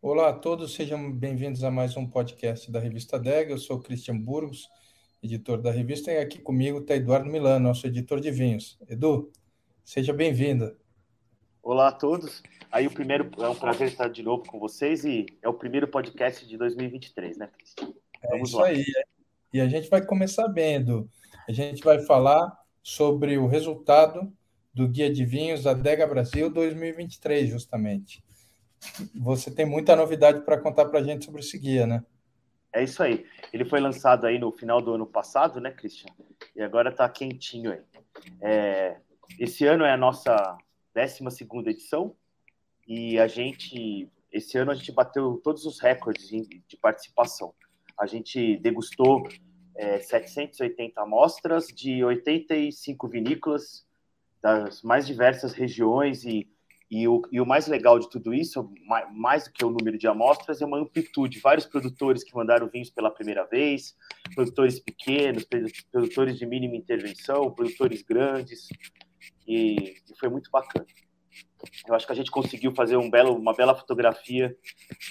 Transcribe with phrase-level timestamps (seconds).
[0.00, 3.50] Olá a todos, sejam bem-vindos a mais um podcast da revista DEG.
[3.50, 4.68] Eu sou Christian Burgos,
[5.20, 8.78] editor da revista, e aqui comigo está Eduardo Milano, nosso editor de vinhos.
[8.88, 9.32] Edu,
[9.84, 10.76] seja bem-vindo.
[11.60, 12.44] Olá a todos.
[12.70, 15.88] Aí o primeiro é um prazer estar de novo com vocês e é o primeiro
[15.88, 17.92] podcast de 2023, né, Christian?
[18.22, 18.66] É Vamos é isso lá.
[18.68, 18.84] aí.
[19.52, 21.10] E a gente vai começar bem, Edu.
[21.48, 24.32] A gente vai falar sobre o resultado
[24.72, 28.22] do Guia de Vinhos da Adega Brasil 2023, justamente
[29.14, 32.04] você tem muita novidade para contar para a gente sobre esse guia, né?
[32.72, 33.24] É isso aí.
[33.52, 36.12] Ele foi lançado aí no final do ano passado, né, Christian?
[36.54, 37.80] E agora está quentinho aí.
[38.40, 38.96] É,
[39.38, 40.56] esse ano é a nossa
[40.94, 42.14] 12 edição
[42.86, 47.54] e a gente, esse ano a gente bateu todos os recordes de participação.
[47.98, 49.26] A gente degustou
[49.74, 53.86] é, 780 amostras de 85 vinícolas
[54.42, 56.48] das mais diversas regiões e
[56.90, 59.98] e o, e o mais legal de tudo isso, mais, mais do que o número
[59.98, 61.40] de amostras, é uma amplitude.
[61.40, 63.94] Vários produtores que mandaram vinhos pela primeira vez,
[64.34, 65.46] produtores pequenos,
[65.90, 68.68] produtores de mínima intervenção, produtores grandes,
[69.46, 70.86] e, e foi muito bacana.
[71.86, 74.56] Eu acho que a gente conseguiu fazer um belo, uma bela fotografia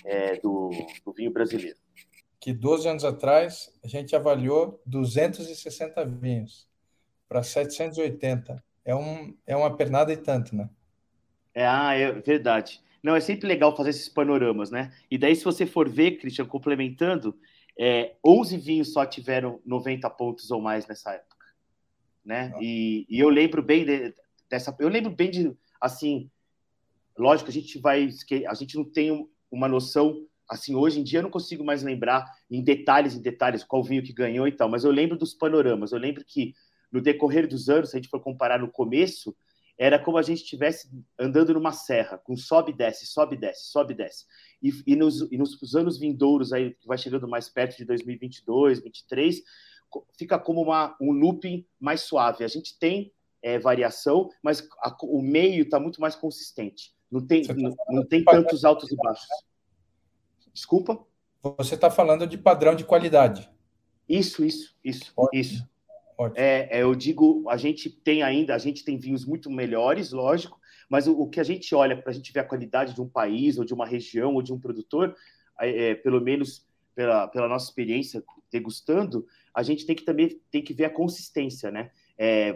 [0.05, 0.71] é, do,
[1.05, 1.77] do vinho brasileiro.
[2.39, 6.67] Que 12 anos atrás a gente avaliou 260 vinhos
[7.27, 8.63] para 780.
[8.85, 10.69] É, um, é uma pernada e tanto, né?
[11.57, 12.79] É, ah, é verdade.
[13.01, 14.93] Não, é sempre legal fazer esses panoramas, né?
[15.09, 17.35] E daí, se você for ver, Christian, complementando,
[17.75, 21.47] é, 11 vinhos só tiveram 90 pontos ou mais nessa época,
[22.23, 22.53] né?
[22.61, 24.13] E, e, eu lembro bem de,
[24.47, 26.29] dessa, eu lembro bem de, assim,
[27.17, 28.07] lógico, a gente vai,
[28.47, 32.23] a gente não tem uma noção, assim, hoje em dia eu não consigo mais lembrar
[32.51, 35.91] em detalhes, em detalhes, qual vinho que ganhou e tal, mas eu lembro dos panoramas,
[35.91, 36.53] eu lembro que
[36.91, 39.35] no decorrer dos anos, se a gente for comparar no começo,
[39.77, 40.89] era como a gente estivesse
[41.19, 44.25] andando numa serra, com sobe e desce, sobe e desce, sobe e desce.
[44.61, 48.79] E, e, nos, e nos anos vindouros, aí, que vai chegando mais perto de 2022,
[48.81, 49.43] 2023,
[50.17, 52.43] fica como uma, um looping mais suave.
[52.43, 56.95] A gente tem é, variação, mas a, o meio está muito mais consistente.
[57.09, 59.27] Não tem, tá não, não tem tantos altos e baixos.
[60.53, 61.05] Desculpa?
[61.57, 63.49] Você está falando de padrão de qualidade.
[64.09, 65.39] Isso, isso, isso, Ótimo.
[65.39, 65.69] isso.
[66.35, 70.59] É, é, eu digo, a gente tem ainda, a gente tem vinhos muito melhores, lógico,
[70.89, 73.07] mas o, o que a gente olha para a gente ver a qualidade de um
[73.07, 75.15] país, ou de uma região, ou de um produtor,
[75.59, 80.73] é, pelo menos pela, pela nossa experiência degustando, a gente tem que também tem que
[80.73, 81.91] ver a consistência, né?
[82.17, 82.55] É,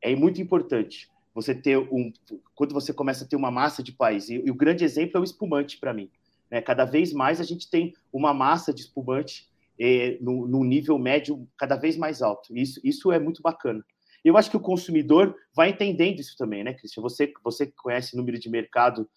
[0.00, 2.12] é muito importante você ter um.
[2.54, 5.20] Quando você começa a ter uma massa de país, e, e o grande exemplo é
[5.20, 6.10] o espumante para mim.
[6.50, 6.62] Né?
[6.62, 9.48] Cada vez mais a gente tem uma massa de espumante
[9.78, 12.56] é, no, no, nível médio cada vez mais alto.
[12.56, 13.84] Isso, isso é muito bacana.
[14.24, 17.02] Eu acho que o consumidor vai entendendo isso também, né, Cristian?
[17.02, 19.08] Você, você conhece o número de mercado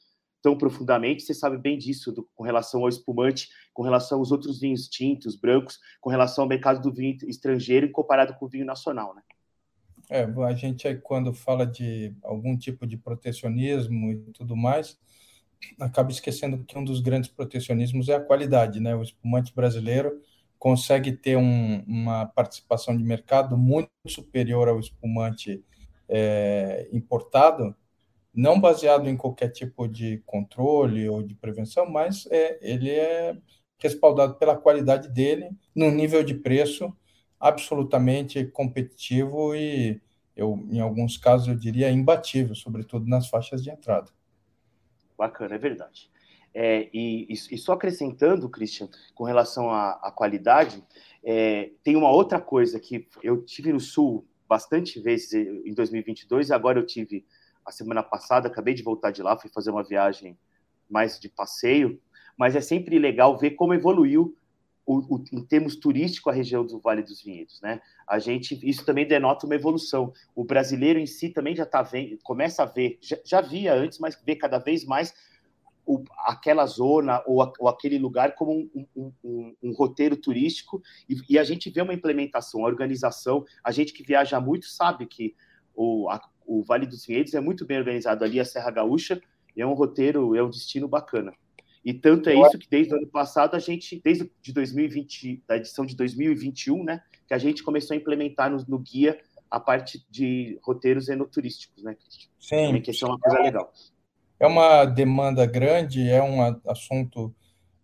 [0.41, 4.59] tão profundamente, você sabe bem disso do, com relação ao espumante, com relação aos outros
[4.59, 9.13] vinhos tintos, brancos, com relação ao mercado do vinho estrangeiro comparado com o vinho nacional,
[9.15, 9.21] né?
[10.09, 14.97] É, a gente quando fala de algum tipo de protecionismo e tudo mais,
[15.79, 18.95] acaba esquecendo que um dos grandes protecionismos é a qualidade, né?
[18.95, 20.19] O espumante brasileiro
[20.59, 25.63] consegue ter um, uma participação de mercado muito superior ao espumante
[26.07, 27.73] é, importado,
[28.33, 33.35] não baseado em qualquer tipo de controle ou de prevenção, mas é, ele é
[33.79, 36.93] respaldado pela qualidade dele, num nível de preço
[37.39, 40.01] absolutamente competitivo e,
[40.35, 44.11] eu, em alguns casos, eu diria imbatível, sobretudo nas faixas de entrada.
[45.17, 46.08] Bacana, é verdade.
[46.53, 50.83] É, e, e, só acrescentando, Christian, com relação à, à qualidade,
[51.23, 56.53] é, tem uma outra coisa que eu tive no Sul bastante vezes em 2022 e
[56.53, 57.25] agora eu tive
[57.63, 60.37] a semana passada, acabei de voltar de lá, fui fazer uma viagem
[60.89, 62.01] mais de passeio,
[62.35, 64.35] mas é sempre legal ver como evoluiu
[64.85, 67.79] o, o, em termos turístico a região do Vale dos Vinhedos, né?
[68.07, 70.11] A gente isso também denota uma evolução.
[70.35, 73.99] O brasileiro em si também já está vendo, começa a ver, já, já via antes,
[73.99, 75.13] mas vê cada vez mais
[75.89, 80.83] o, aquela zona ou, a, ou, aquele lugar como um, um, um, um roteiro turístico
[81.09, 83.43] e, e, a gente vê uma implementação, uma organização.
[83.63, 85.35] A gente que viaja muito sabe que
[85.73, 89.19] o, a, o Vale dos Vinhedos é muito bem organizado ali, a Serra Gaúcha,
[89.57, 91.33] é um roteiro, é um destino bacana.
[91.83, 95.57] E tanto é isso que desde o ano passado a gente, desde de 2020, da
[95.57, 99.19] edição de 2021, né, que a gente começou a implementar no, no guia
[99.49, 102.29] a parte de roteiros enoturísticos, né, Cristian?
[102.39, 102.67] Sim.
[102.67, 103.73] Também que isso é uma coisa legal.
[104.39, 107.35] É uma demanda grande, é um assunto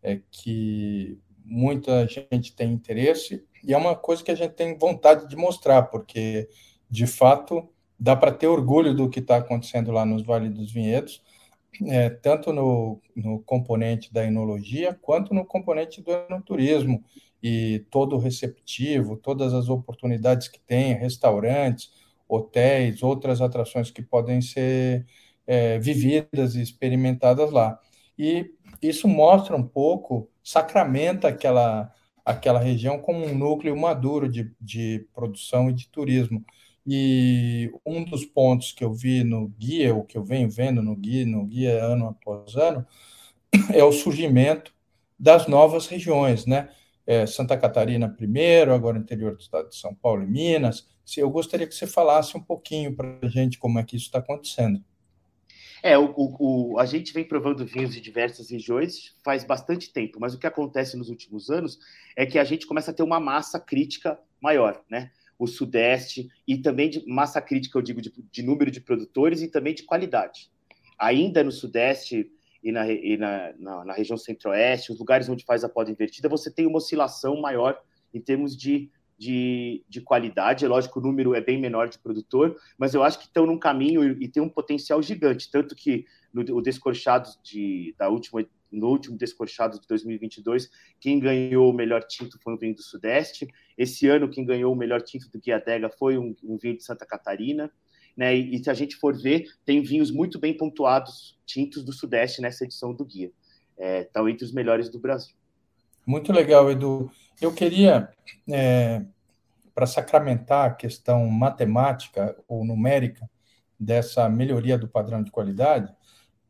[0.02, 5.28] é, que muita gente tem interesse e é uma coisa que a gente tem vontade
[5.28, 6.48] de mostrar, porque,
[6.90, 7.68] de fato,
[8.00, 11.22] dá para ter orgulho do que está acontecendo lá nos Vale dos Vinhedos.
[11.88, 17.04] é, tanto no, no componente da enologia quanto no componente do enoturismo
[17.44, 21.92] e todo receptivo, todas as oportunidades que tem, restaurantes,
[22.28, 25.06] hotéis, outras atrações que podem ser
[25.47, 27.80] é, vividas e experimentadas lá.
[28.18, 28.51] E
[28.81, 31.92] isso mostra um pouco, sacramenta aquela,
[32.24, 36.44] aquela região como um núcleo maduro de, de produção e de turismo.
[36.88, 40.95] E um dos pontos que eu vi no guia, o que eu venho vendo no
[40.95, 42.86] guia, no guia ano após ano,
[43.74, 44.74] é o surgimento
[45.18, 46.69] das novas regiões, né?
[47.07, 50.88] É, Santa Catarina primeiro, agora interior do estado de São Paulo e Minas.
[51.18, 54.19] Eu gostaria que você falasse um pouquinho para a gente como é que isso está
[54.19, 54.83] acontecendo.
[55.85, 60.33] É, o, o, a gente vem provando vinhos de diversas regiões faz bastante tempo, mas
[60.33, 61.77] o que acontece nos últimos anos
[62.15, 65.11] é que a gente começa a ter uma massa crítica maior, né?
[65.37, 69.47] O Sudeste e também de massa crítica, eu digo, de, de número de produtores e
[69.47, 70.49] também de qualidade.
[70.97, 72.31] Ainda no Sudeste
[72.63, 76.27] e na, e na, na, na região Centro-Oeste, os lugares onde faz a poda invertida,
[76.27, 77.79] você tem uma oscilação maior
[78.11, 80.65] em termos de de, de qualidade.
[80.65, 83.57] É lógico, o número é bem menor de produtor, mas eu acho que estão num
[83.57, 85.50] caminho e, e tem um potencial gigante.
[85.50, 90.69] Tanto que no o descorchado de, da última, no último descorchado de 2022,
[91.00, 93.47] quem ganhou o melhor tinto foi um vinho do Sudeste.
[93.77, 96.83] Esse ano, quem ganhou o melhor tinto do Guia Dega foi um, um vinho de
[96.83, 97.71] Santa Catarina.
[98.15, 98.35] Né?
[98.35, 102.41] E, e, se a gente for ver, tem vinhos muito bem pontuados, tintos do Sudeste
[102.41, 103.31] nessa edição do Guia.
[103.77, 105.35] Estão é, entre os melhores do Brasil.
[106.06, 107.11] Muito legal, Edu.
[107.41, 108.09] Eu queria,
[108.49, 109.03] é,
[109.73, 113.29] para sacramentar a questão matemática ou numérica
[113.79, 115.93] dessa melhoria do padrão de qualidade,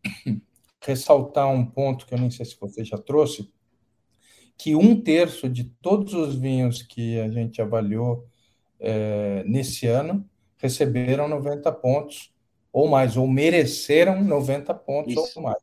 [0.81, 3.51] ressaltar um ponto que eu nem sei se você já trouxe,
[4.57, 8.27] que um terço de todos os vinhos que a gente avaliou
[8.79, 10.27] é, nesse ano
[10.57, 12.33] receberam 90 pontos
[12.71, 15.39] ou mais, ou mereceram 90 pontos Isso.
[15.39, 15.57] ou mais.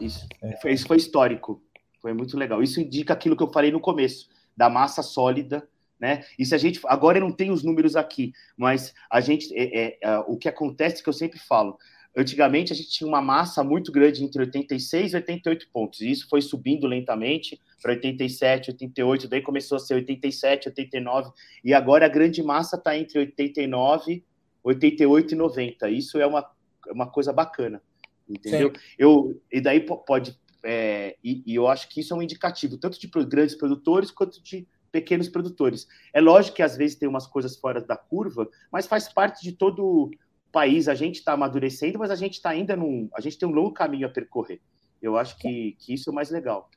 [0.00, 0.26] Isso.
[0.42, 0.72] É.
[0.72, 1.62] Isso foi histórico.
[2.00, 2.62] Foi muito legal.
[2.62, 5.68] Isso indica aquilo que eu falei no começo, da massa sólida,
[6.02, 6.24] né?
[6.38, 6.80] E se a gente.
[6.86, 9.54] Agora eu não tenho os números aqui, mas a gente.
[9.56, 11.78] É, é, é, o que acontece que eu sempre falo.
[12.14, 16.28] Antigamente a gente tinha uma massa muito grande entre 86 e 88 pontos, e isso
[16.28, 21.30] foi subindo lentamente para 87, 88, daí começou a ser 87, 89,
[21.64, 24.22] e agora a grande massa está entre 89,
[24.62, 25.88] 88 e 90.
[25.88, 26.46] Isso é uma,
[26.90, 27.82] uma coisa bacana,
[28.28, 28.72] entendeu?
[28.98, 32.98] Eu, e daí pode é, e, e, eu acho que isso é um indicativo, tanto
[32.98, 35.88] de grandes produtores quanto de pequenos produtores.
[36.12, 39.52] É lógico que às vezes tem umas coisas fora da curva, mas faz parte de
[39.52, 40.10] todo o
[40.52, 40.86] país.
[40.86, 43.08] A gente está amadurecendo, mas a gente está ainda num.
[43.14, 44.60] A gente tem um longo caminho a percorrer.
[45.00, 46.70] Eu acho que, que isso é o mais legal.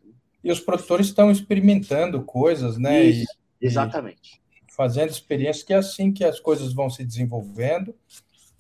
[0.44, 3.04] E os produtores estão experimentando coisas, né?
[3.04, 4.42] Isso, e, exatamente.
[4.68, 7.94] E fazendo experiências, que é assim que as coisas vão se desenvolvendo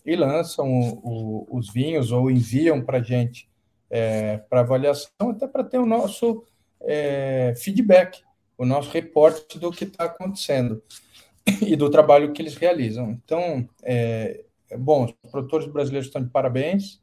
[0.05, 3.49] e lançam o, o, os vinhos ou enviam para a gente
[3.95, 6.43] é, para avaliação, até para ter o nosso
[6.81, 8.21] é, feedback,
[8.57, 10.83] o nosso reporte do que está acontecendo
[11.61, 13.11] e do trabalho que eles realizam.
[13.11, 17.01] Então, é, é, bom, os produtores brasileiros estão de parabéns.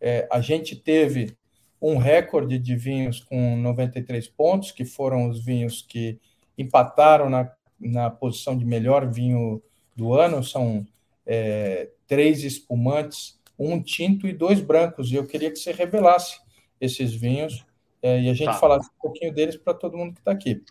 [0.00, 1.36] É, a gente teve
[1.80, 6.18] um recorde de vinhos com 93 pontos, que foram os vinhos que
[6.58, 7.48] empataram na,
[7.78, 9.62] na posição de melhor vinho
[9.94, 10.42] do ano.
[10.42, 10.84] São
[11.24, 15.10] é, três espumantes um tinto e dois brancos.
[15.10, 16.38] E eu queria que você revelasse
[16.80, 17.64] esses vinhos
[18.02, 18.54] é, e a gente tá.
[18.54, 20.62] falasse um pouquinho deles para todo mundo que está aqui.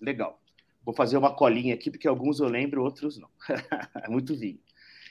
[0.00, 0.40] Legal.
[0.84, 3.28] Vou fazer uma colinha aqui, porque alguns eu lembro, outros não.
[4.02, 4.58] é muito vinho.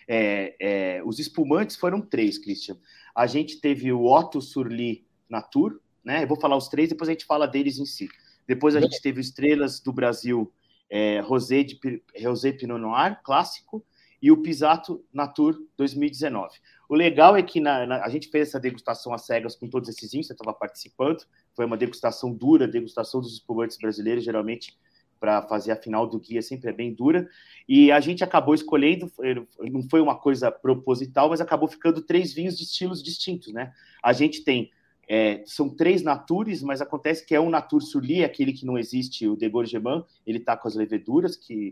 [0.08, 2.78] É, é, os espumantes foram três, Christian.
[3.14, 6.24] A gente teve o Otto Surly Natur, né?
[6.24, 8.10] Eu vou falar os três, depois a gente fala deles em si.
[8.48, 10.52] Depois a gente teve Estrelas do Brasil,
[10.90, 11.78] é, Rosé, de,
[12.24, 13.86] Rosé Pinot Noir, clássico,
[14.22, 16.58] e o Pisato Natur 2019.
[16.90, 19.90] O legal é que na, na, a gente fez essa degustação às cegas com todos
[19.90, 24.78] esses vinhos, você estava participando, foi uma degustação dura, degustação dos espumantes brasileiros, geralmente
[25.20, 27.28] para fazer a final do guia sempre é bem dura,
[27.68, 29.12] e a gente acabou escolhendo,
[29.60, 33.74] não foi uma coisa proposital, mas acabou ficando três vinhos de estilos distintos, né?
[34.04, 34.72] A gente tem,
[35.10, 39.28] é, são três Natures, mas acontece que é um Natur Surly, aquele que não existe,
[39.28, 41.72] o de Gorgeman, ele está com as leveduras, que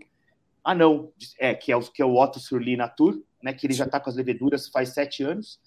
[0.66, 3.54] ah, não, é que é o, que é o Otto Surly Natur, né?
[3.54, 5.60] Que ele já está com as leveduras faz sete anos.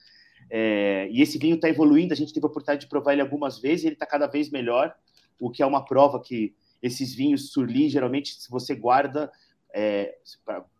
[0.51, 2.13] É, e esse vinho está evoluindo.
[2.13, 3.85] A gente teve a oportunidade de provar ele algumas vezes.
[3.85, 4.93] E ele está cada vez melhor,
[5.41, 6.53] o que é uma prova que
[6.83, 9.31] esses vinhos Surly geralmente, se você guarda,
[9.73, 10.17] é,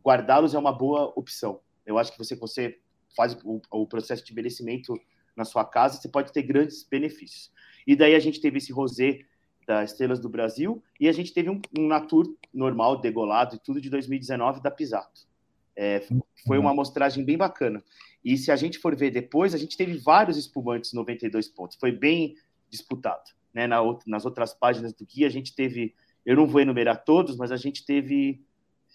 [0.05, 1.61] guardá-los é uma boa opção.
[1.87, 2.79] Eu acho que você você
[3.17, 5.01] faz o, o processo de envelhecimento
[5.37, 7.53] na sua casa, você pode ter grandes benefícios.
[7.87, 9.21] E daí a gente teve esse rosé
[9.69, 13.83] da Estrelas do Brasil, e a gente teve um, um Natur normal, degolado e tudo
[13.83, 15.29] de 2019 da Pisato.
[15.77, 16.03] É,
[16.47, 17.85] foi uma amostragem bem bacana.
[18.25, 21.77] E se a gente for ver depois, a gente teve vários espumantes 92 pontos.
[21.79, 22.35] Foi bem
[22.71, 23.31] disputado.
[23.53, 23.67] Né?
[23.67, 25.95] Na, nas outras páginas do guia, a gente teve.
[26.25, 28.43] Eu não vou enumerar todos, mas a gente teve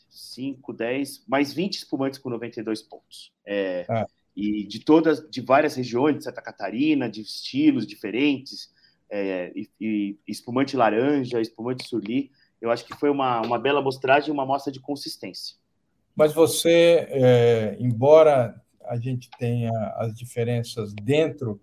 [0.09, 3.31] 5, 10, mais 20 espumantes com 92 pontos.
[3.45, 4.07] É, ah.
[4.35, 8.72] E de todas, de várias regiões, de Santa Catarina, de estilos diferentes,
[9.13, 12.31] é, e, e, espumante laranja, espumante surli.
[12.59, 15.55] Eu acho que foi uma, uma bela mostragem e uma mostra de consistência.
[16.15, 21.61] Mas você, é, embora a gente tenha as diferenças dentro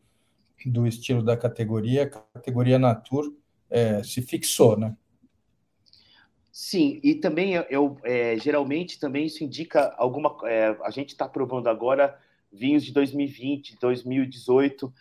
[0.65, 3.35] do estilo da categoria, a categoria Natur
[3.69, 4.97] é, se fixou, né?
[6.53, 10.37] Sim, e também eu, é, geralmente também isso indica alguma.
[10.45, 12.17] É, a gente está provando agora
[12.53, 14.93] vinhos de 2020, 2018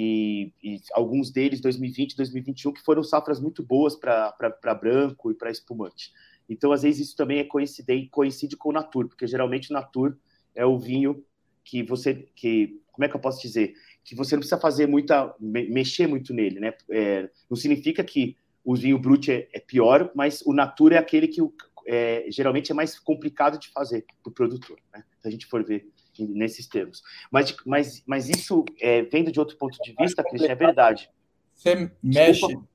[0.00, 4.32] e, e, alguns deles 2020, 2021 que foram safras muito boas para
[4.80, 6.12] branco e para espumante.
[6.48, 10.16] Então, às vezes isso também é coincide, coincide com o Natur, porque geralmente o Natur
[10.54, 11.24] é o vinho
[11.64, 13.74] que você que como é que eu posso dizer
[14.04, 16.74] que você não precisa fazer muita mexer muito nele, né?
[16.88, 21.26] É, não significa que o vinho brut é, é, pior, mas o natura é aquele
[21.26, 21.40] que
[21.88, 25.02] é, geralmente é mais complicado de fazer para o produtor, né?
[25.18, 25.90] Se a gente for ver
[26.26, 27.02] nesses termos.
[27.30, 31.10] Mas, mas, mas isso, é, vendo de outro ponto de vista, Cristian, é verdade.
[31.54, 32.68] Você mexe, Desculpa.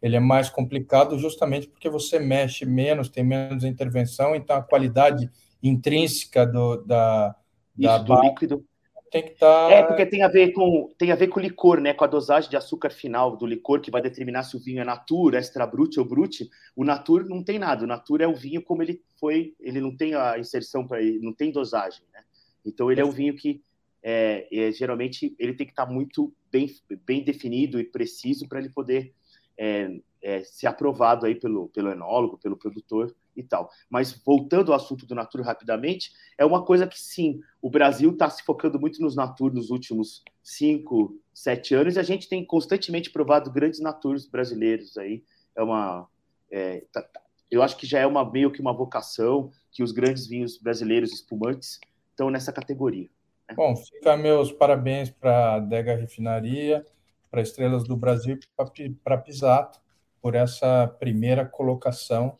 [0.00, 5.30] ele é mais complicado justamente porque você mexe menos, tem menos intervenção, então a qualidade
[5.62, 7.34] intrínseca do, da,
[7.76, 8.64] da do líquido
[9.12, 9.68] tem que estar.
[9.68, 9.74] Tá...
[9.74, 11.92] É, porque tem a ver com tem a ver com o licor, né?
[11.92, 14.84] Com a dosagem de açúcar final do licor que vai determinar se o vinho é
[14.84, 16.48] natura, extra brut ou brut.
[16.74, 17.84] O natur não tem nada.
[17.84, 21.20] O natur é o vinho como ele foi, ele não tem a inserção para ele,
[21.20, 22.22] não tem dosagem, né?
[22.64, 23.62] Então ele é um vinho que
[24.02, 26.68] é, é, geralmente ele tem que estar tá muito bem,
[27.06, 29.14] bem definido e preciso para ele poder
[29.56, 33.70] é, é, ser aprovado aí pelo, pelo enólogo, pelo produtor e tal.
[33.88, 38.28] Mas voltando ao assunto do Natur rapidamente, é uma coisa que sim, o Brasil está
[38.30, 43.10] se focando muito nos Natur nos últimos cinco, sete anos, e a gente tem constantemente
[43.10, 45.22] provado grandes Naturs brasileiros aí.
[45.54, 46.08] É uma.
[46.50, 49.92] É, tá, tá, eu acho que já é uma meio que uma vocação que os
[49.92, 51.80] grandes vinhos brasileiros espumantes
[52.12, 53.08] estão nessa categoria.
[53.48, 53.54] Né?
[53.56, 56.84] Bom, fica meus parabéns para a Dega Refinaria,
[57.30, 58.38] para Estrelas do Brasil
[58.78, 59.80] e para Pisato
[60.20, 62.38] por essa primeira colocação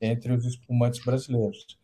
[0.00, 1.78] entre os espumantes brasileiros.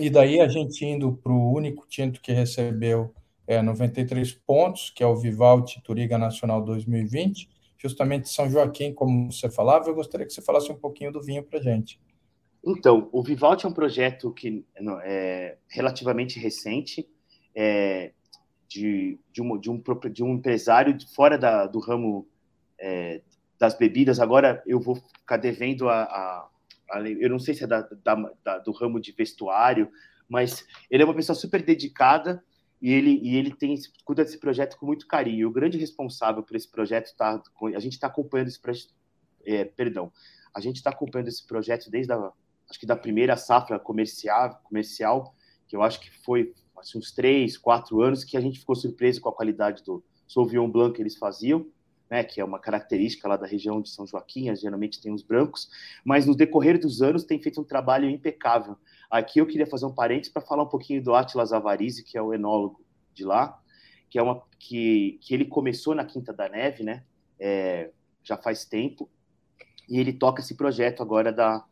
[0.00, 3.14] E daí a gente indo para o único tinto que recebeu
[3.46, 7.48] é, 93 pontos, que é o Vivaldi Turiga Nacional 2020,
[7.78, 11.42] justamente São Joaquim, como você falava, eu gostaria que você falasse um pouquinho do vinho
[11.42, 12.00] para gente.
[12.64, 14.64] Então, o Vivaldi é um projeto que
[15.04, 17.08] é relativamente recente,
[17.54, 18.12] é,
[18.68, 22.26] de, de, um, de, um, de um empresário fora da, do ramo
[22.78, 23.20] é,
[23.58, 24.20] das bebidas.
[24.20, 26.48] Agora eu vou ficar devendo a, a
[27.20, 29.90] eu não sei se é da, da, do ramo de vestuário,
[30.28, 32.44] mas ele é uma pessoa super dedicada
[32.82, 35.48] e ele, e ele tem cuida desse projeto com muito carinho.
[35.48, 37.42] O grande responsável por esse projeto tá,
[37.74, 38.92] a gente está acompanhando esse projeto,
[39.46, 40.12] é, perdão,
[40.54, 42.30] a gente está acompanhando esse projeto desde a,
[42.72, 45.34] acho que da primeira safra comercial, comercial,
[45.68, 49.20] que eu acho que foi assim, uns três, quatro anos que a gente ficou surpreso
[49.20, 51.66] com a qualidade do Sauvignon Blanc que eles faziam
[52.12, 55.70] né, que é uma característica lá da região de São Joaquim, geralmente tem os brancos,
[56.04, 58.76] mas no decorrer dos anos tem feito um trabalho impecável.
[59.10, 62.20] Aqui eu queria fazer um parênteses para falar um pouquinho do Atlas Avarizi, que é
[62.20, 63.58] o enólogo de lá,
[64.10, 67.02] que é uma que, que ele começou na Quinta da Neve, né?
[67.40, 67.90] É,
[68.22, 69.08] já faz tempo,
[69.88, 71.64] e ele toca esse projeto agora da,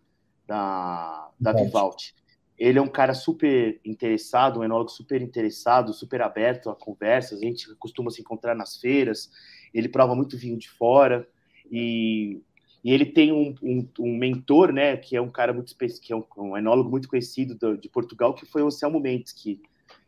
[0.50, 2.12] da, da Vivaldi.
[2.58, 7.40] Ele é um cara super interessado, um enólogo super interessado, super aberto a conversas.
[7.40, 9.30] A gente costuma se encontrar nas feiras
[9.72, 11.28] ele prova muito vinho de fora
[11.70, 12.42] e,
[12.82, 16.16] e ele tem um, um, um, mentor, né, que é um cara muito que é
[16.16, 19.60] um, um enólogo muito conhecido do, de Portugal, que foi o Anselmo Mendes, que,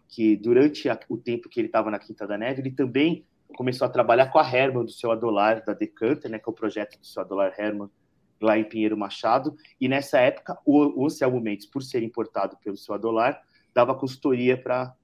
[0.08, 3.24] que durante a, o tempo que ele estava na Quinta da Neve, ele também
[3.56, 6.54] começou a trabalhar com a Herman, do seu Adolar, da Decanter, né, que é o
[6.54, 7.88] projeto do seu Adolar Herman,
[8.42, 12.76] lá em Pinheiro Machado, e nessa época o, o Anselmo Mendes, por ser importado pelo
[12.76, 13.42] seu Adolar,
[13.74, 14.94] dava consultoria para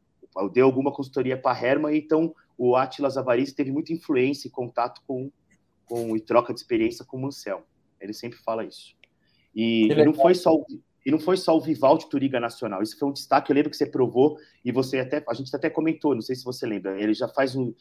[0.53, 5.01] deu alguma consultoria para a Herman, então o Atlas Avarice teve muita influência e contato
[5.07, 5.33] com,
[5.87, 7.65] com e troca de experiência com o Mansell.
[8.01, 8.95] Ele sempre fala isso.
[9.55, 10.65] E, e não foi só o,
[11.05, 12.83] e não foi só o Vivaldi Turiga Nacional.
[12.83, 13.51] Isso foi um destaque.
[13.51, 16.15] Eu lembro que você provou e você até a gente até comentou.
[16.15, 17.01] Não sei se você lembra.
[17.01, 17.73] Ele já faz um,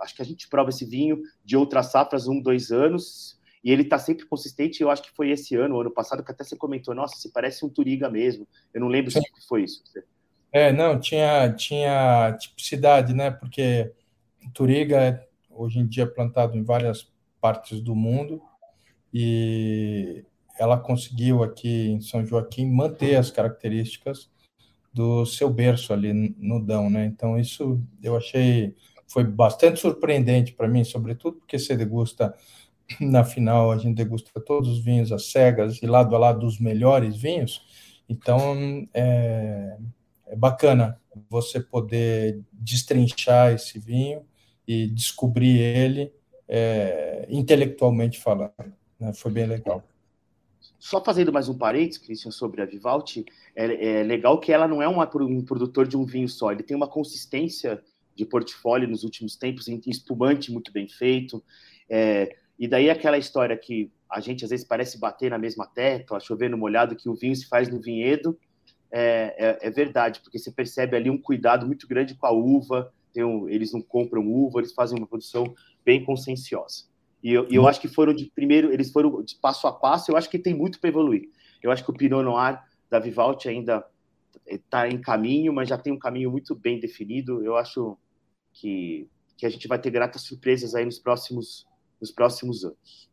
[0.00, 3.82] acho que a gente prova esse vinho de outras safras um, dois anos e ele
[3.82, 4.82] está sempre consistente.
[4.82, 6.94] Eu acho que foi esse ano, ano passado, que até você comentou.
[6.94, 8.46] Nossa, se parece um Turiga mesmo.
[8.74, 9.20] Eu não lembro Sim.
[9.20, 9.82] se foi isso.
[10.52, 13.30] É, não, tinha, tinha tipicidade, né?
[13.30, 13.90] Porque
[14.52, 18.42] Turiga é hoje em dia plantado em várias partes do mundo
[19.12, 20.24] e
[20.58, 24.30] ela conseguiu aqui em São Joaquim manter as características
[24.92, 27.06] do seu berço ali no Dão, né?
[27.06, 32.34] Então isso eu achei foi bastante surpreendente para mim, sobretudo porque você degusta
[33.00, 36.58] na final a gente degusta todos os vinhos às cegas e lado a lado dos
[36.58, 37.62] melhores vinhos.
[38.08, 39.76] Então é,
[40.26, 44.22] é bacana você poder destrinchar esse vinho
[44.66, 46.12] e descobrir ele
[46.48, 48.52] é, intelectualmente falando.
[48.98, 49.12] Né?
[49.12, 49.82] Foi bem legal.
[50.78, 53.24] Só fazendo mais um parênteses, Christian, sobre a Vivaldi,
[53.56, 56.62] é, é, legal que ela não é uma, um produtor de um vinho só, ele
[56.62, 57.82] tem uma consistência
[58.14, 61.42] de portfólio nos últimos tempos, em espumante muito bem feito,
[61.88, 66.20] é, e daí aquela história que a gente às vezes parece bater na mesma tecla,
[66.20, 68.38] chovendo molhado, que o vinho se faz no vinhedo,
[68.90, 72.92] é, é, é verdade, porque você percebe ali um cuidado muito grande com a uva,
[73.16, 75.52] um, eles não compram uva, eles fazem uma produção
[75.84, 76.84] bem conscienciosa.
[77.22, 80.16] E eu, eu, acho que foram de primeiro, eles foram de passo a passo, eu
[80.16, 81.30] acho que tem muito para evoluir.
[81.62, 83.84] Eu acho que o Pinot Noir da Vivaldi ainda
[84.46, 87.42] está em caminho, mas já tem um caminho muito bem definido.
[87.42, 87.96] Eu acho
[88.52, 89.08] que,
[89.38, 91.66] que a gente vai ter gratas surpresas aí nos próximos,
[92.04, 93.08] nos próximos anos.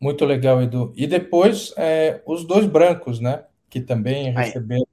[0.00, 0.94] Muito legal, Edu.
[0.96, 3.44] E depois, é, os dois brancos, né?
[3.68, 4.86] Que também receberam.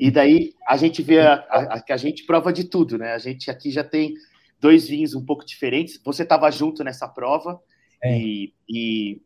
[0.00, 3.12] e, e, daí a gente vê a, a, a, a gente prova de tudo, né?
[3.12, 4.14] A gente aqui já tem
[4.58, 6.00] dois vinhos um pouco diferentes.
[6.02, 7.60] Você estava junto nessa prova
[8.02, 8.18] é.
[8.18, 9.20] e, e,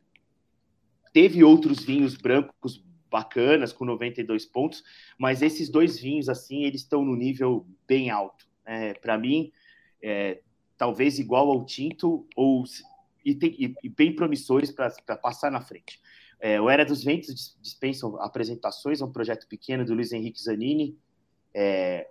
[1.12, 4.82] teve outros vinhos brancos bacanas com 92 pontos,
[5.18, 8.48] mas esses dois vinhos assim eles estão no nível bem alto.
[8.66, 9.52] É, Para mim,
[10.02, 10.40] é,
[10.80, 12.64] talvez igual ao tinto ou
[13.22, 16.00] e, tem, e, e bem promissores para passar na frente.
[16.40, 20.96] É, o Era dos Ventos dispensam apresentações, é um projeto pequeno do Luiz Henrique Zanini.
[21.52, 22.08] É,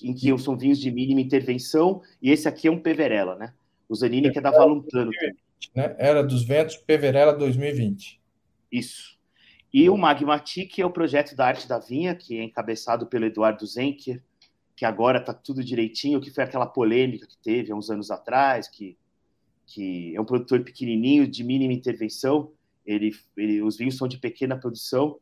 [0.00, 3.52] em que são vinhos de mínima intervenção, e esse aqui é um Peverella, né?
[3.88, 5.10] O Zanini que é da Valentano.
[5.74, 5.96] Né?
[5.98, 8.20] Era dos Ventos, Peverella 2020.
[8.70, 9.18] Isso.
[9.72, 13.24] E o Magmatic, que é o projeto da Arte da Vinha, que é encabeçado pelo
[13.24, 14.22] Eduardo Zenker,
[14.76, 18.68] que agora está tudo direitinho, que foi aquela polêmica que teve há uns anos atrás,
[18.68, 18.96] que,
[19.66, 22.52] que é um produtor pequenininho, de mínima intervenção,
[22.84, 25.18] ele, ele, os vinhos são de pequena produção,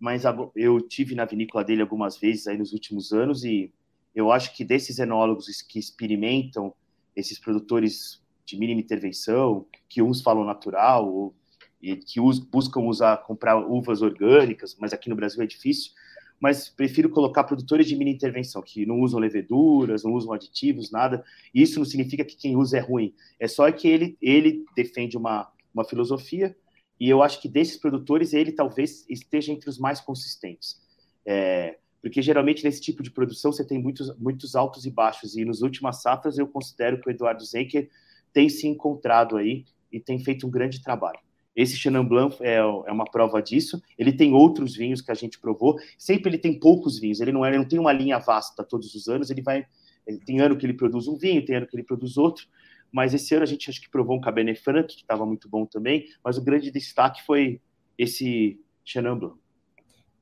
[0.00, 0.22] mas
[0.54, 3.72] eu tive na vinícola dele algumas vezes aí nos últimos anos e
[4.14, 6.74] eu acho que desses enólogos que experimentam
[7.14, 11.34] esses produtores de mínima intervenção, que uns falam natural, ou,
[11.82, 15.92] e que us, buscam usar, comprar uvas orgânicas, mas aqui no Brasil é difícil,
[16.40, 21.24] mas prefiro colocar produtores de mínima intervenção, que não usam leveduras, não usam aditivos, nada.
[21.54, 25.50] Isso não significa que quem usa é ruim, é só que ele, ele defende uma,
[25.72, 26.56] uma filosofia,
[26.98, 30.80] e eu acho que desses produtores, ele talvez esteja entre os mais consistentes.
[31.26, 35.44] É, porque geralmente nesse tipo de produção você tem muitos, muitos altos e baixos, e
[35.44, 37.90] nos últimas safras eu considero que o Eduardo Zenker
[38.32, 41.18] tem se encontrado aí e tem feito um grande trabalho.
[41.56, 43.82] Esse Chenin Blanc é, é uma prova disso.
[43.96, 45.76] Ele tem outros vinhos que a gente provou.
[45.96, 47.18] Sempre ele tem poucos vinhos.
[47.18, 49.30] Ele não, é, ele não tem uma linha vasta todos os anos.
[49.30, 49.64] Ele vai.
[50.06, 52.46] Ele tem ano que ele produz um vinho, tem ano que ele produz outro.
[52.92, 55.64] Mas esse ano a gente acho que provou um Cabernet Franc que estava muito bom
[55.64, 56.06] também.
[56.22, 57.60] Mas o grande destaque foi
[57.96, 59.38] esse Chenin Blanc.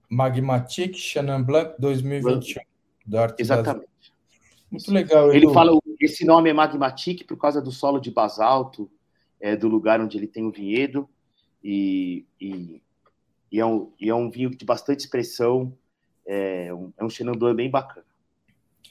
[0.09, 2.63] Magmatic Chenin Blanc 2021.
[3.39, 3.87] Exatamente.
[3.87, 3.91] Das...
[4.71, 5.33] Muito legal.
[5.33, 8.91] Ele fala, esse nome é Magmatic por causa do solo de basalto,
[9.41, 11.09] é, do lugar onde ele tem o vinhedo,
[11.65, 12.83] e, e,
[13.51, 15.75] e, é, um, e é um vinho de bastante expressão,
[16.27, 18.07] é um, é um Blanc bem bacana.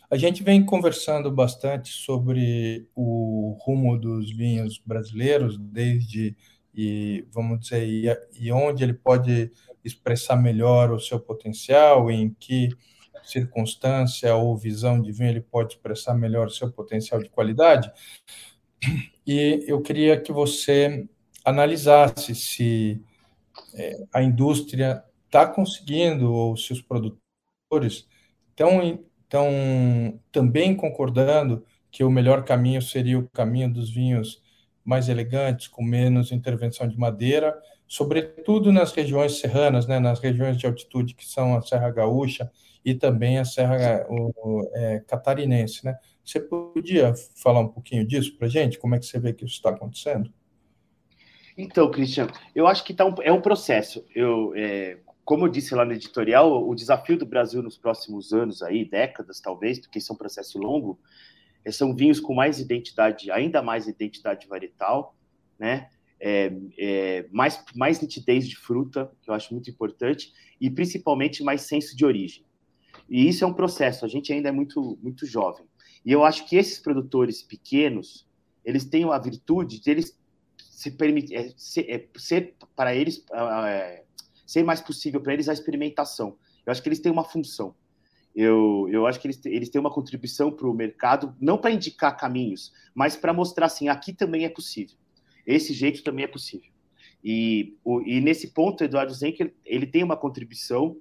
[0.10, 6.36] A gente vem conversando bastante sobre o rumo dos vinhos brasileiros, desde
[6.76, 8.08] e vamos dizer e,
[8.40, 9.52] e onde ele pode
[9.86, 12.70] expressar melhor o seu potencial, em que
[13.24, 17.92] circunstância ou visão de vinho ele pode expressar melhor o seu potencial de qualidade.
[19.26, 21.08] E eu queria que você
[21.44, 23.02] analisasse se
[23.76, 28.08] é, a indústria está conseguindo, ou se os produtores
[28.50, 34.42] estão, estão também concordando que o melhor caminho seria o caminho dos vinhos
[34.84, 40.66] mais elegantes, com menos intervenção de madeira, sobretudo nas regiões serranas, né, nas regiões de
[40.66, 42.52] altitude que são a Serra Gaúcha
[42.84, 45.86] e também a Serra o, é, Catarinense.
[45.86, 45.96] Né?
[46.24, 48.78] Você podia falar um pouquinho disso para a gente?
[48.80, 50.32] Como é que você vê que isso está acontecendo?
[51.58, 54.06] Então, Cristian, eu acho que tá um, é um processo.
[54.14, 58.62] Eu, é, como eu disse lá no editorial, o desafio do Brasil nos próximos anos,
[58.62, 61.00] aí, décadas talvez, porque isso é um processo longo,
[61.64, 65.16] é, são vinhos com mais identidade, ainda mais identidade varietal,
[65.58, 65.90] né?
[66.26, 71.64] É, é, mais, mais nitidez de fruta, que eu acho muito importante, e principalmente mais
[71.64, 72.46] senso de origem.
[73.10, 75.66] E isso é um processo, a gente ainda é muito, muito jovem.
[76.06, 78.26] E eu acho que esses produtores pequenos,
[78.64, 80.18] eles têm a virtude de eles
[80.84, 84.04] se permitir, é, ser, é, ser, para eles, é,
[84.46, 86.38] ser mais possível para eles a experimentação.
[86.66, 87.74] Eu acho que eles têm uma função.
[88.36, 92.18] Eu, eu acho que eles, eles têm uma contribuição para o mercado, não para indicar
[92.18, 94.98] caminhos, mas para mostrar assim, aqui também é possível.
[95.48, 96.70] Esse jeito também é possível.
[97.24, 100.98] E, o, e nesse ponto, Eduardo Zenker, ele tem uma contribuição,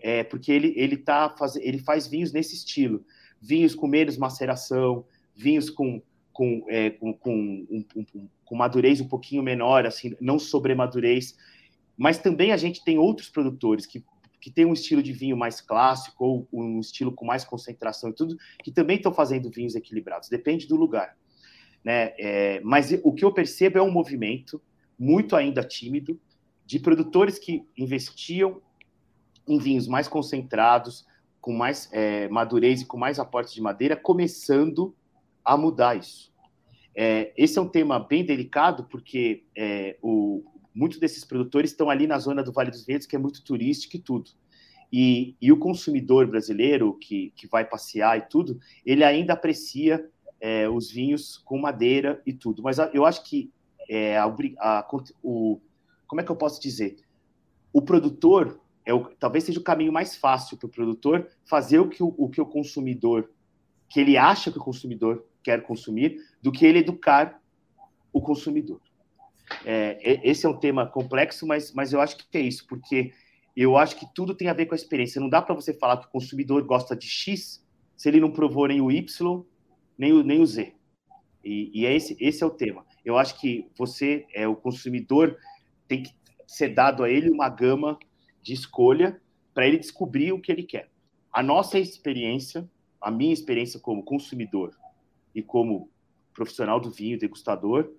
[0.00, 3.04] é, porque ele, ele, tá faz, ele faz vinhos nesse estilo.
[3.38, 5.04] Vinhos com menos maceração,
[5.36, 6.00] vinhos com,
[6.34, 11.34] com, é, com, com, um, um, com madurez um pouquinho menor, assim, não sobremadurez.
[11.96, 14.04] Mas também a gente tem outros produtores que
[14.44, 18.12] que tem um estilo de vinho mais clássico ou um estilo com mais concentração e
[18.12, 20.28] tudo, que também estão fazendo vinhos equilibrados.
[20.28, 21.16] Depende do lugar.
[21.82, 22.12] Né?
[22.18, 24.60] É, mas o que eu percebo é um movimento
[24.98, 26.20] muito ainda tímido
[26.66, 28.60] de produtores que investiam
[29.48, 31.06] em vinhos mais concentrados,
[31.40, 34.94] com mais é, madurez e com mais aportes de madeira, começando
[35.44, 36.32] a mudar isso.
[36.96, 42.06] É, esse é um tema bem delicado, porque é, o, muitos desses produtores estão ali
[42.06, 44.30] na zona do Vale dos Ventos, que é muito turístico e tudo.
[44.92, 50.08] E, e o consumidor brasileiro que, que vai passear e tudo, ele ainda aprecia
[50.40, 52.62] é, os vinhos com madeira e tudo.
[52.62, 53.50] Mas eu acho que
[53.88, 54.88] é, a, a,
[55.22, 55.60] o,
[56.06, 56.96] como é que eu posso dizer?
[57.72, 61.88] O produtor é o, talvez seja o caminho mais fácil para o produtor fazer o
[61.88, 63.30] que o, o que o consumidor,
[63.88, 67.40] que ele acha que o consumidor quer consumir, do que ele educar
[68.12, 68.80] o consumidor.
[69.64, 73.12] É, esse é um tema complexo, mas, mas eu acho que é isso, porque
[73.54, 75.20] eu acho que tudo tem a ver com a experiência.
[75.20, 77.64] Não dá para você falar que o consumidor gosta de X
[77.96, 79.44] se ele não provou nem o Y,
[79.96, 80.74] nem o, nem o Z.
[81.44, 82.84] E, e é esse, esse é o tema.
[83.04, 85.36] Eu acho que você, é o consumidor,
[85.86, 86.12] tem que
[86.46, 87.98] ser dado a ele uma gama
[88.42, 89.20] de escolha
[89.52, 90.90] para ele descobrir o que ele quer.
[91.32, 92.68] A nossa experiência,
[93.00, 94.74] a minha experiência como consumidor
[95.34, 95.90] e como
[96.32, 97.90] profissional do vinho, degustador,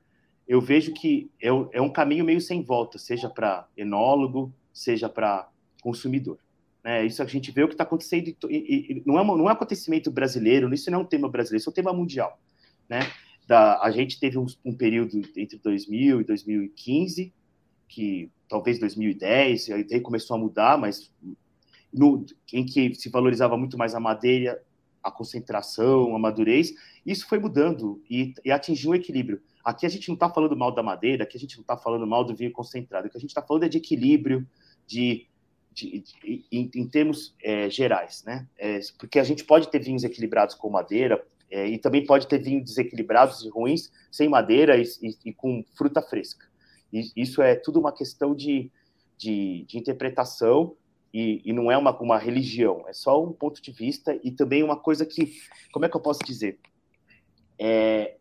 [0.48, 5.50] eu vejo que é, é um caminho meio sem volta, seja para enólogo, seja para
[5.82, 6.38] consumidor.
[6.84, 7.06] Né?
[7.06, 9.48] Isso a gente vê o que está acontecendo, e, e, não, é não é um
[9.48, 12.40] acontecimento brasileiro, isso não é um tema brasileiro, isso é um tema mundial.
[12.88, 13.00] Né?
[13.48, 17.34] Da, a gente teve um, um período entre 2000 e 2015,
[17.88, 21.12] que talvez 2010, aí começou a mudar, mas
[21.92, 24.62] no, em que se valorizava muito mais a madeira,
[25.06, 26.74] a concentração, a madurez,
[27.06, 29.40] isso foi mudando e, e atingiu um equilíbrio.
[29.64, 32.08] Aqui a gente não está falando mal da madeira, aqui a gente não está falando
[32.08, 34.48] mal do vinho concentrado, o que a gente está falando é de equilíbrio,
[34.88, 35.28] de,
[35.72, 38.48] de, de em, em, termos é, gerais, né?
[38.58, 42.40] É, porque a gente pode ter vinhos equilibrados com madeira é, e também pode ter
[42.40, 46.48] vinhos desequilibrados e ruins sem madeira e, e, e com fruta fresca.
[46.92, 48.72] E, isso é tudo uma questão de,
[49.16, 50.76] de, de interpretação
[51.18, 54.62] e, e, não é uma, uma religião, é só um ponto de vista e também
[54.62, 55.34] uma coisa que,
[55.72, 56.60] como é que eu posso dizer?
[57.58, 58.18] É,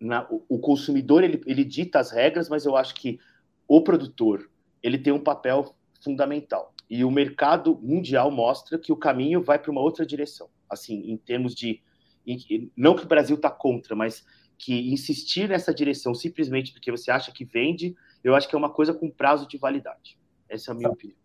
[0.00, 3.20] na, o, consumidor ele, ele dita as regras, mas eu acho que
[3.68, 4.50] o produtor
[4.82, 6.74] ele tem um papel fundamental.
[6.90, 10.48] E o mercado mundial mostra que o caminho vai para uma outra direção.
[10.68, 11.80] Assim, em termos de.
[12.26, 14.26] Em, não que o Brasil está contra, mas
[14.58, 18.70] que insistir nessa direção simplesmente porque você acha que vende, eu acho que é uma
[18.70, 20.18] coisa com prazo de validade.
[20.48, 20.94] Essa é a minha tá.
[20.94, 21.21] opinião.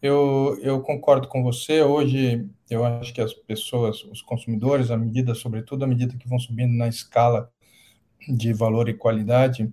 [0.00, 1.82] Eu, eu concordo com você.
[1.82, 6.38] Hoje, eu acho que as pessoas, os consumidores, à medida, sobretudo à medida que vão
[6.38, 7.50] subindo na escala
[8.28, 9.72] de valor e qualidade,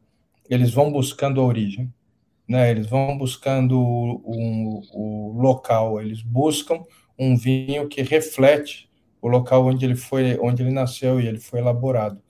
[0.49, 1.91] eles vão buscando a origem,
[2.47, 2.69] né?
[2.71, 6.83] Eles vão buscando o, o local, eles buscam
[7.17, 8.89] um vinho que reflete
[9.21, 12.21] o local onde ele foi, onde ele nasceu e ele foi elaborado.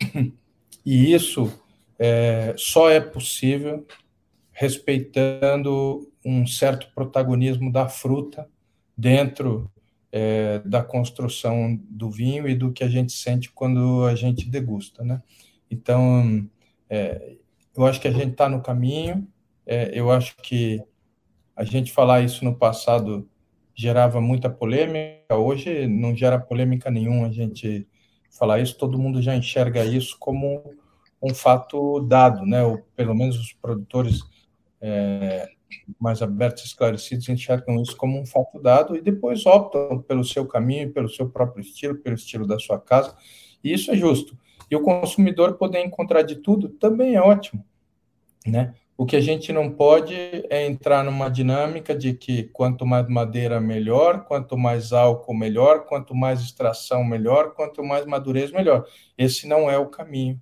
[0.84, 1.62] E isso
[1.96, 3.86] é, só é possível
[4.52, 8.48] respeitando um certo protagonismo da fruta
[8.96, 9.70] dentro
[10.12, 15.02] é, da construção do vinho e do que a gente sente quando a gente degusta,
[15.02, 15.22] né?
[15.70, 16.46] Então,
[16.88, 17.36] é,
[17.74, 19.26] eu acho que a gente está no caminho.
[19.66, 20.82] É, eu acho que
[21.56, 23.26] a gente falar isso no passado
[23.74, 25.34] gerava muita polêmica.
[25.34, 27.88] Hoje não gera polêmica nenhuma a gente
[28.30, 28.76] falar isso.
[28.76, 30.62] Todo mundo já enxerga isso como
[31.22, 32.62] um fato dado, né?
[32.62, 34.20] Ou pelo menos os produtores
[34.82, 35.48] é,
[35.98, 40.92] mais abertos, esclarecidos, enxergam isso como um fato dado e depois optam pelo seu caminho,
[40.92, 43.16] pelo seu próprio estilo, pelo estilo da sua casa.
[43.62, 44.36] E isso é justo.
[44.68, 47.64] E o consumidor poder encontrar de tudo também é ótimo,
[48.46, 48.74] né?
[48.96, 53.60] O que a gente não pode é entrar numa dinâmica de que quanto mais madeira
[53.60, 58.84] melhor, quanto mais álcool melhor, quanto mais extração melhor, quanto mais madurez melhor.
[59.16, 60.40] Esse não é o caminho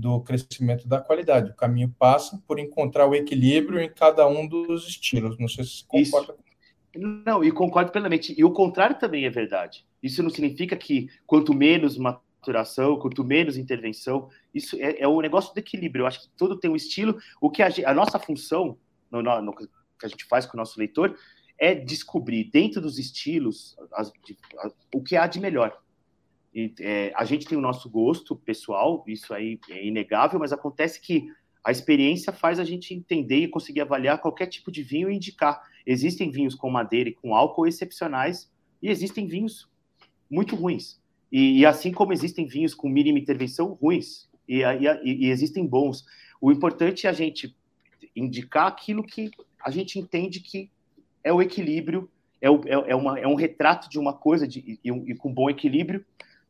[0.00, 1.50] do crescimento da qualidade.
[1.50, 5.38] O caminho passa por encontrar o equilíbrio em cada um dos estilos.
[5.38, 6.34] Não sei se você concorda.
[6.34, 6.50] Isso.
[7.24, 8.34] Não, e concordo plenamente.
[8.36, 9.86] E o contrário também é verdade.
[10.02, 14.28] Isso não significa que quanto menos maturação, quanto menos intervenção.
[14.52, 16.02] Isso é, é um negócio de equilíbrio.
[16.02, 17.18] Eu acho que tudo tem um estilo.
[17.40, 18.76] O que a, a nossa função,
[19.10, 19.66] no, no, no, que
[20.02, 21.16] a gente faz com o nosso leitor,
[21.58, 24.10] é descobrir dentro dos estilos as,
[24.64, 25.78] as, o que há de melhor.
[26.54, 31.00] E, é, a gente tem o nosso gosto pessoal, isso aí é inegável, mas acontece
[31.00, 31.28] que
[31.64, 35.62] a experiência faz a gente entender e conseguir avaliar qualquer tipo de vinho e indicar.
[35.86, 38.50] Existem vinhos com madeira e com álcool excepcionais,
[38.82, 39.68] e existem vinhos
[40.30, 41.00] muito ruins.
[41.30, 46.04] E, e assim como existem vinhos com mínima intervenção ruins, e, e, e existem bons.
[46.40, 47.54] O importante é a gente
[48.16, 49.30] indicar aquilo que
[49.62, 50.70] a gente entende que
[51.22, 52.10] é o equilíbrio,
[52.40, 55.32] é, o, é, é, uma, é um retrato de uma coisa de, e, e, com
[55.32, 56.04] bom equilíbrio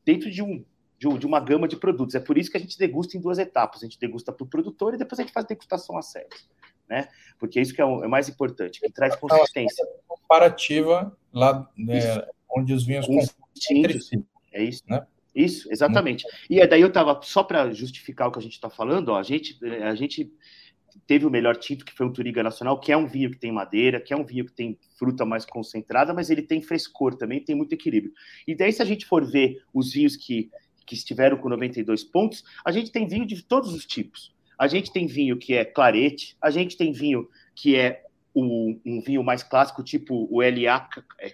[0.05, 0.65] dentro de, um,
[0.99, 2.15] de, de, uma gama de produtos.
[2.15, 3.83] É por isso que a gente degusta em duas etapas.
[3.83, 6.29] A gente degusta para o produtor e depois a gente faz degustação a sério.
[6.89, 7.09] Né?
[7.39, 9.87] Porque isso que é o é mais importante, que traz consistência.
[10.09, 13.07] Comparativa lá né, onde os vinhos
[13.55, 14.11] distintos.
[14.53, 15.07] É isso, né?
[15.35, 16.27] Isso, exatamente.
[16.49, 19.23] E daí eu estava, só para justificar o que a gente está falando, ó, a,
[19.23, 20.33] gente, a gente
[21.07, 23.53] teve o melhor título, que foi o Turiga Nacional, que é um vinho que tem
[23.53, 27.43] madeira, que é um vinho que tem fruta mais concentrada, mas ele tem frescor também,
[27.43, 28.13] tem muito equilíbrio.
[28.47, 30.51] E daí, se a gente for ver os vinhos que,
[30.87, 34.35] que estiveram com 92 pontos, a gente tem vinho de todos os tipos.
[34.59, 39.01] A gente tem vinho que é clarete, a gente tem vinho que é um, um
[39.01, 40.89] vinho mais clássico, tipo o LA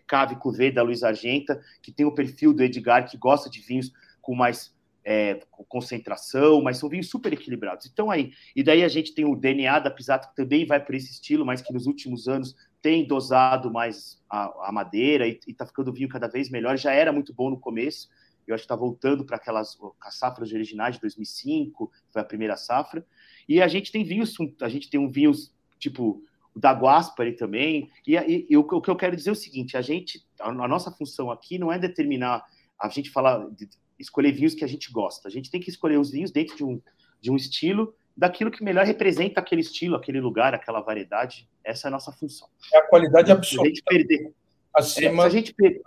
[0.07, 3.93] Cave Cuvée da Luiz Argenta, que tem o perfil do Edgar, que gosta de vinhos
[4.23, 4.75] com mais
[5.09, 5.39] é,
[5.69, 7.87] concentração, mas são vinhos super equilibrados.
[7.87, 10.97] Então aí, e daí a gente tem o DNA da Pisato, que também vai para
[10.97, 15.65] esse estilo, mas que nos últimos anos tem dosado mais a, a madeira e está
[15.65, 16.77] ficando vinho cada vez melhor.
[16.77, 18.09] Já era muito bom no começo,
[18.49, 19.79] eu acho que está voltando para aquelas
[20.11, 23.07] safras originais de 2005, foi a primeira safra.
[23.49, 26.21] E a gente tem vinhos, a gente tem um vinhos tipo
[26.53, 27.89] o da Guaspari também.
[28.05, 30.49] E, e, e o, o, que eu quero dizer é o seguinte: a gente, a,
[30.49, 32.45] a nossa função aqui não é determinar,
[32.81, 35.29] a gente falar de, escolher vinhos que a gente gosta.
[35.29, 36.81] A gente tem que escolher os vinhos dentro de um,
[37.21, 41.49] de um estilo, daquilo que melhor representa aquele estilo, aquele lugar, aquela variedade.
[41.63, 42.49] Essa é a nossa função.
[42.73, 43.69] É a qualidade absoluta.
[43.69, 44.33] Se a gente perder.
[44.75, 45.83] Acima, é, a gente perder,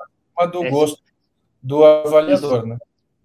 [0.51, 1.03] do é, gosto
[1.61, 2.77] do avaliador, né?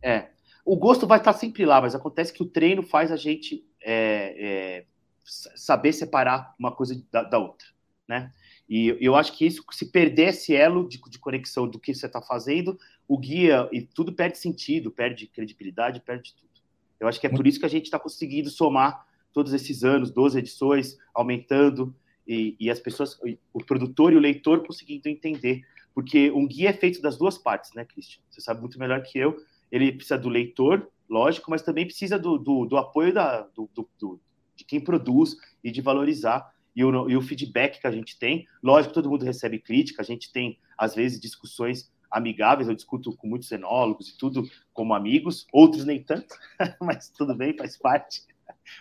[0.02, 0.28] É.
[0.64, 4.34] O gosto vai estar sempre lá, mas acontece que o treino faz a gente é,
[4.38, 4.84] é
[5.24, 7.66] saber separar uma coisa da, da outra,
[8.08, 8.32] né?
[8.68, 12.06] E eu acho que isso, se perder esse elo de, de conexão do que você
[12.06, 16.50] está fazendo, o guia e tudo perde sentido, perde credibilidade, perde tudo.
[16.98, 20.10] Eu acho que é por isso que a gente está conseguindo somar todos esses anos,
[20.10, 21.94] 12 edições, aumentando,
[22.26, 23.18] e, e, as pessoas,
[23.52, 25.62] o produtor e o leitor conseguindo entender.
[25.94, 28.22] Porque um guia é feito das duas partes, né, Christian?
[28.30, 29.36] Você sabe muito melhor que eu.
[29.70, 34.20] Ele precisa do leitor, lógico, mas também precisa do, do, do apoio da, do, do,
[34.56, 38.46] de quem produz e de valorizar e o, e o feedback que a gente tem.
[38.62, 43.26] Lógico, todo mundo recebe crítica, a gente tem, às vezes, discussões amigáveis, eu discuto com
[43.26, 46.34] muitos enólogos e tudo como amigos, outros nem tanto,
[46.80, 48.22] mas tudo bem, faz parte.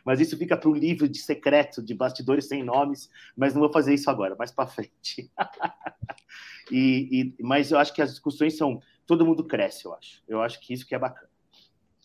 [0.04, 3.72] Mas isso fica para um livro de secreto, de bastidores sem nomes, mas não vou
[3.72, 5.32] fazer isso agora, mais para frente.
[6.72, 8.82] e, e, mas eu acho que as discussões são.
[9.06, 10.24] Todo mundo cresce, eu acho.
[10.28, 11.30] Eu acho que isso que é bacana.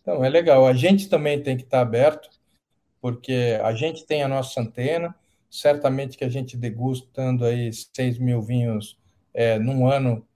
[0.03, 0.67] Então, é legal.
[0.67, 2.29] A gente também tem que estar aberto,
[3.01, 5.15] porque a gente tem a nossa antena,
[5.49, 8.99] certamente que a gente degustando aí 6 mil vinhos
[9.33, 10.27] é, num ano,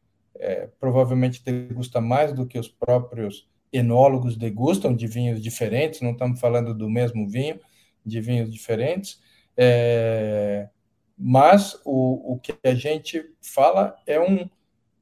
[0.42, 6.40] é, provavelmente degusta mais do que os próprios enólogos degustam de vinhos diferentes, não estamos
[6.40, 7.60] falando do mesmo vinho,
[8.04, 9.20] de vinhos diferentes,
[9.56, 10.68] é,
[11.16, 14.50] mas o, o que a gente fala é um,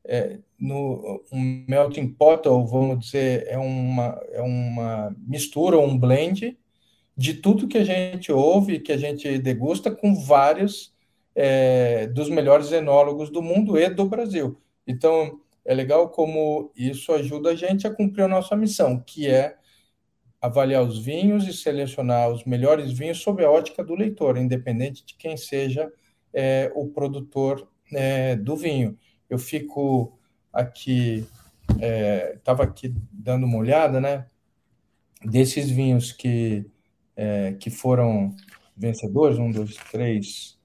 [0.05, 6.57] é, no, um melting pot, ou vamos dizer, é uma, é uma mistura, um blend
[7.17, 10.95] de tudo que a gente ouve, que a gente degusta com vários
[11.35, 14.61] é, dos melhores enólogos do mundo e do Brasil.
[14.91, 19.57] Então, é legal como isso ajuda a gente a cumprir a nossa missão, que é
[20.41, 25.15] avaliar os vinhos e selecionar os melhores vinhos sob a ótica do leitor, independente de
[25.15, 25.93] quem seja
[26.33, 28.99] é, o produtor é, do vinho.
[29.29, 30.19] Eu fico
[30.53, 31.27] aqui,
[32.35, 34.27] estava é, aqui dando uma olhada, né,
[35.23, 36.67] desses vinhos que
[37.15, 38.35] é, que foram
[38.75, 40.59] vencedores, um, dois, três,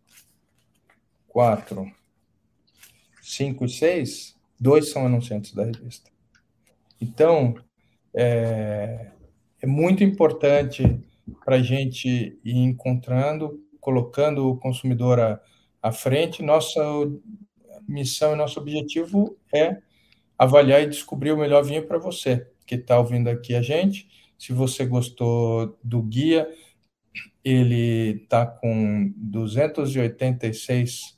[1.27, 1.91] quatro,
[3.27, 6.09] cinco e seis, dois são anunciantes da revista.
[6.99, 7.55] Então,
[8.13, 9.11] é,
[9.61, 10.99] é muito importante
[11.43, 15.41] para a gente ir encontrando, colocando o consumidor à,
[15.81, 16.43] à frente.
[16.43, 16.81] Nossa
[17.87, 19.77] missão e nosso objetivo é
[20.37, 24.07] avaliar e descobrir o melhor vinho para você que está ouvindo aqui a gente
[24.37, 26.47] se você gostou do guia,
[27.43, 31.17] ele está com 286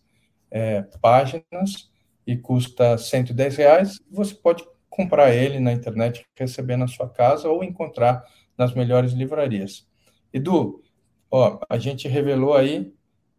[0.52, 1.90] é, páginas
[2.28, 4.00] e custa 110 reais.
[4.12, 8.26] Você pode comprar ele na internet, receber na sua casa ou encontrar
[8.58, 9.88] nas melhores livrarias.
[10.34, 10.84] Edu,
[11.32, 12.94] ó, a gente revelou aí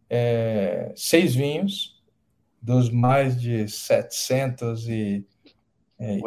[0.09, 2.01] é, seis vinhos
[2.59, 5.25] dos mais de 700 e,
[5.99, 6.17] é,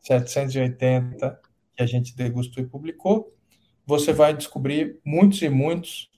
[0.00, 1.40] 780
[1.76, 3.32] que a gente degustou e publicou,
[3.86, 6.10] você vai descobrir muitos e muitos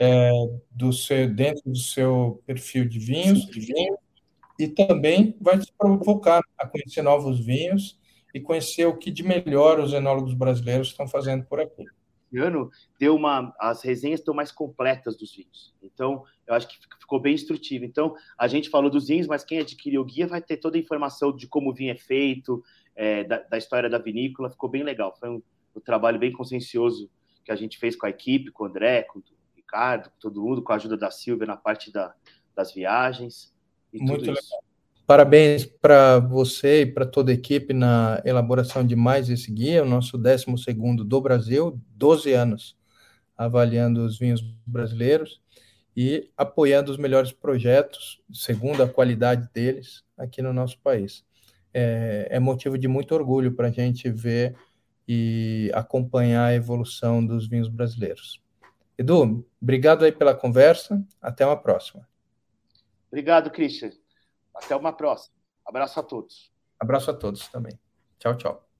[0.00, 0.30] é,
[0.70, 3.96] do seu, dentro do seu perfil de vinhos, de vinho,
[4.62, 7.98] e também vai te provocar a conhecer novos vinhos
[8.32, 11.84] e conhecer o que de melhor os enólogos brasileiros estão fazendo por aqui.
[12.32, 15.74] Esse ano deu uma, as resenhas estão mais completas dos vinhos.
[15.82, 17.84] Então, eu acho que ficou bem instrutivo.
[17.84, 20.80] Então, a gente falou dos vinhos, mas quem adquiriu o guia vai ter toda a
[20.80, 22.62] informação de como o vinho é feito,
[22.94, 24.48] é, da, da, história da vinícola.
[24.48, 25.14] Ficou bem legal.
[25.18, 25.42] Foi um,
[25.76, 27.10] um, trabalho bem consciencioso
[27.44, 29.22] que a gente fez com a equipe, com o André, com o
[29.56, 32.14] Ricardo, com todo mundo, com a ajuda da Silvia na parte da,
[32.54, 33.51] das viagens.
[33.92, 34.34] Muito legal.
[34.36, 34.54] Isso.
[35.06, 39.86] Parabéns para você e para toda a equipe na elaboração de mais esse guia, o
[39.86, 40.46] nosso 12
[41.04, 42.76] do Brasil, 12 anos
[43.36, 45.40] avaliando os vinhos brasileiros
[45.96, 51.24] e apoiando os melhores projetos, segundo a qualidade deles, aqui no nosso país.
[51.74, 54.54] É, é motivo de muito orgulho para a gente ver
[55.06, 58.40] e acompanhar a evolução dos vinhos brasileiros.
[58.96, 62.06] Edu, obrigado aí pela conversa, até uma próxima.
[63.12, 63.92] Obrigado, Christian.
[64.54, 65.36] Até uma próxima.
[65.66, 66.50] Abraço a todos.
[66.80, 67.78] Abraço a todos também.
[68.18, 68.71] Tchau, tchau.